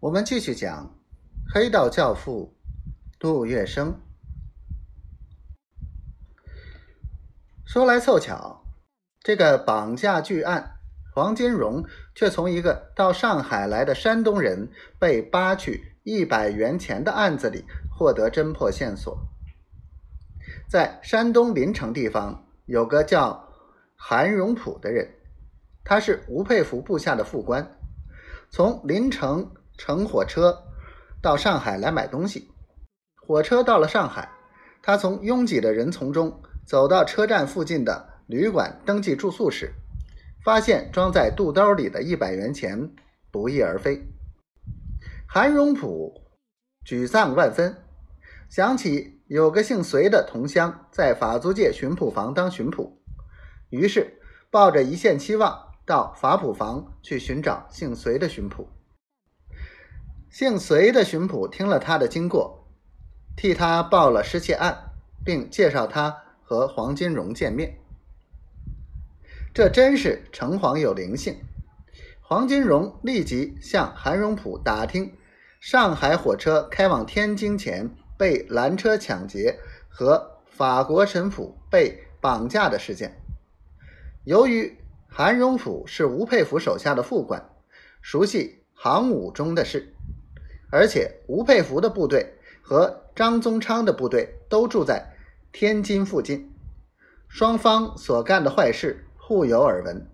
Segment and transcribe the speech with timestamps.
[0.00, 0.98] 我们继续讲
[1.52, 2.56] 黑道教父
[3.18, 3.96] 杜月笙。
[7.66, 8.64] 说来凑巧，
[9.20, 10.78] 这个绑架巨案，
[11.14, 11.84] 黄金荣
[12.14, 19.28] 却从一个到上海来的山东人被扒去一百元钱的案子里获得侦破线索。
[20.66, 23.52] 在山东临城地方有个叫
[23.94, 25.10] 韩荣普的人，
[25.84, 27.76] 他是吴佩孚部下的副官，
[28.48, 29.56] 从临城。
[29.80, 30.62] 乘火车
[31.22, 32.50] 到上海来买东西，
[33.16, 34.30] 火车到了上海，
[34.82, 39.72] 他从拥挤的人丛中走到车站附近的旅馆登记住宿时，
[40.44, 42.92] 发现装在肚兜里的一百元钱
[43.30, 44.06] 不翼而飞。
[45.26, 46.26] 韩荣普
[46.86, 47.74] 沮丧万分，
[48.50, 53.00] 想起有个姓隋的同乡在法租界巡捕房当巡捕，
[53.70, 54.20] 于是
[54.50, 58.68] 抱着一线期望到法捕房去寻找姓隋的巡捕。
[60.30, 62.64] 姓隋的巡捕听了他的经过，
[63.36, 64.92] 替他报了失窃案，
[65.24, 67.76] 并介绍他和黄金荣见面。
[69.52, 71.36] 这真是城隍有灵性。
[72.20, 75.12] 黄金荣立即向韩荣普打听
[75.58, 79.58] 上海火车开往天津前被拦车抢劫
[79.88, 83.20] 和法国神父被绑架的事件。
[84.22, 87.50] 由于韩荣甫是吴佩孚手下的副官，
[88.00, 89.92] 熟悉行伍中的事。
[90.70, 95.14] 而且吴佩孚的部队和张宗昌的部队都住在
[95.52, 96.52] 天津附近，
[97.28, 100.08] 双方所干的坏事互有耳闻。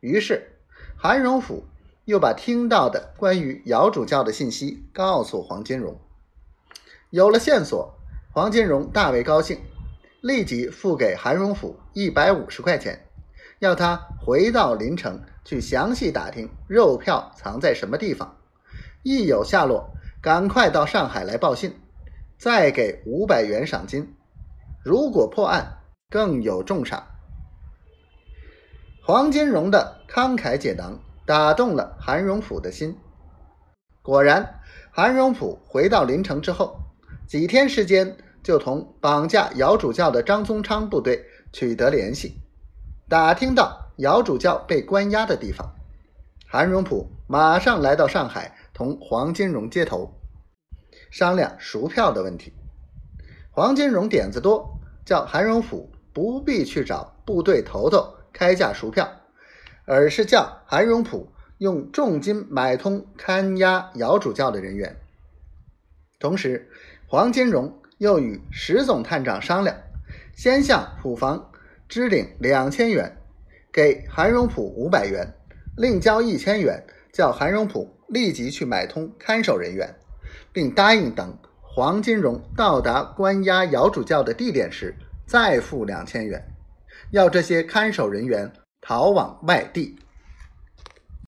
[0.00, 0.52] 于是
[0.96, 1.64] 韩荣甫
[2.04, 5.98] 又把听到的关于姚主教的信息告诉黄金荣。
[7.10, 7.98] 有了线索，
[8.32, 9.58] 黄金荣大为高兴，
[10.20, 13.06] 立即付给韩荣甫一百五十块钱，
[13.58, 18.37] 要他回到临城去详细打听肉票藏在什么地方。
[19.08, 19.88] 一有下落，
[20.20, 21.74] 赶快到上海来报信，
[22.36, 24.14] 再给五百元赏金。
[24.84, 25.78] 如果破案，
[26.10, 27.06] 更有重赏。
[29.02, 32.98] 黄金荣的慷慨解囊打动了韩荣甫的心。
[34.02, 34.60] 果然，
[34.90, 36.78] 韩荣甫回到临城之后，
[37.26, 42.42] 几天时间就同绑架姚主教的张宗昌部队取得联系，
[43.08, 45.66] 打听到姚主教被关押的地方。
[46.46, 48.54] 韩荣甫马上来到上海。
[48.78, 50.14] 同黄金荣接头，
[51.10, 52.52] 商量赎票的问题。
[53.50, 59.10] 黄金荣点子多，叫韩荣甫不必去找部队头头开价赎票，
[59.84, 64.94] 而是叫韩荣甫用重金买通看押姚主教的人员。
[66.20, 66.70] 同时，
[67.08, 69.76] 黄金荣又与石总探长商量，
[70.36, 71.50] 先向普房
[71.88, 73.16] 支领两千元，
[73.72, 75.34] 给韩荣甫五百元，
[75.76, 77.97] 另交一千元，叫韩荣甫。
[78.08, 79.94] 立即去买通看守人员，
[80.52, 84.94] 并答应等黄金荣到达关押姚主教的地点时
[85.26, 86.42] 再付两千元，
[87.10, 89.96] 要这些看守人员逃往外地。